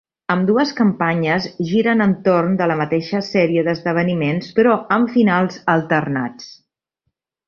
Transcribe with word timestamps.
Ambdues 0.33 0.69
campanyes 0.77 1.43
giren 1.71 2.01
entorn 2.07 2.57
de 2.61 2.69
la 2.71 2.77
mateixa 2.81 3.21
sèrie 3.29 3.65
d'esdeveniments, 3.67 4.49
però 4.61 4.73
amb 4.97 5.13
finals 5.19 5.61
alternats. 5.79 6.49